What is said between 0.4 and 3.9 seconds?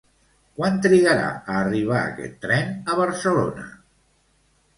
Quant trigarà a arribar aquest tren a Barcelona?